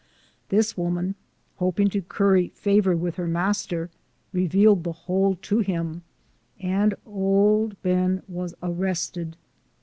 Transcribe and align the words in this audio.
This 0.49 0.75
woman, 0.75 1.13
hoping 1.57 1.87
to 1.91 2.01
curry 2.01 2.47
favor 2.55 2.97
with 2.97 3.17
her 3.17 3.27
master, 3.27 3.91
revealed 4.33 4.83
the 4.83 4.93
whole 5.05 5.35
to 5.43 5.59
him, 5.59 6.01
and" 6.59 6.95
Old 7.05 7.79
Ben" 7.83 8.23
was 8.27 8.55
arrested. 8.63 9.37